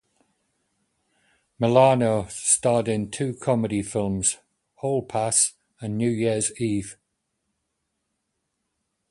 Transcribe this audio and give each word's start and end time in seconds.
Milano 1.59 2.25
starred 2.27 2.87
in 2.87 3.11
two 3.11 3.35
comedy 3.35 3.83
films, 3.83 4.39
"Hall 4.77 5.05
Pass" 5.05 5.53
and 5.79 5.95
"New 5.95 6.09
Year's 6.09 6.59
Eve". 6.59 6.97